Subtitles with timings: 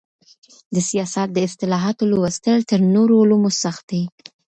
[0.73, 4.03] د سياست د اصطلاحاتو لوستل تر نورو علومو سخت دي.